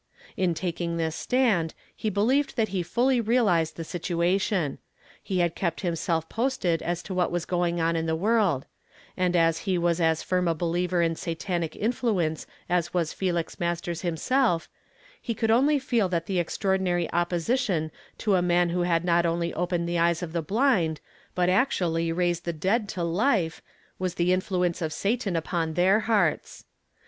In 0.35 0.55
taking 0.55 0.97
this 0.97 1.15
stand, 1.15 1.75
lie 2.03 2.09
believed 2.09 2.55
that 2.55 2.69
he 2.69 2.81
fully 2.81 3.21
realized 3.21 3.75
the 3.75 3.83
situation. 3.83 4.79
He 5.21 5.41
had 5.41 5.53
kept 5.53 5.81
himself 5.81 6.27
posted 6.27 6.81
as 6.81 7.03
^0 7.03 7.11
what 7.11 7.31
was 7.31 7.45
going 7.45 7.79
on 7.79 7.95
in 7.95 8.07
the 8.07 8.15
world; 8.15 8.65
and 9.15 9.35
as 9.35 9.59
he 9.69 9.77
was 9.77 10.01
as 10.01 10.23
firm 10.23 10.47
a 10.47 10.55
believer 10.55 11.03
in 11.03 11.15
Satanic 11.15 11.75
influence 11.75 12.47
as 12.67 12.95
was 12.95 13.13
Felix 13.13 13.59
Masters 13.59 14.01
himself, 14.01 14.67
he 15.21 15.35
could 15.35 15.51
only 15.51 15.77
feel 15.77 16.09
that 16.09 16.25
the 16.25 16.39
extraordinary 16.39 17.07
opposition 17.13 17.91
to 18.17 18.33
a 18.33 18.41
man 18.41 18.69
who 18.69 18.81
had 18.81 19.05
not 19.05 19.27
only 19.27 19.53
opened 19.53 19.87
the 19.87 19.99
eyes 19.99 20.23
of 20.23 20.33
the 20.33 20.41
blind, 20.41 20.99
but 21.35 21.47
actually 21.47 22.11
raised 22.11 22.45
the 22.45 22.53
dead 22.53 22.89
to 22.89 23.03
life, 23.03 23.61
was 23.99 24.15
the 24.15 24.33
influence 24.33 24.81
of 24.81 24.91
Satan 24.93 25.35
upon 25.35 25.75
their 25.75 25.99
hearts. 25.99 26.65